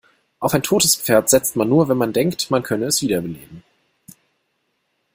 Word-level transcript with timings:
Auf 0.39 0.55
ein 0.55 0.63
totes 0.63 0.95
Pferd 0.95 1.29
setzt 1.29 1.55
man 1.55 1.69
nur, 1.69 1.87
wenn 1.87 1.95
man 1.95 2.11
denkt, 2.11 2.49
man 2.49 2.63
könne 2.63 2.85
es 2.87 3.03
wiederbeleben. 3.03 3.63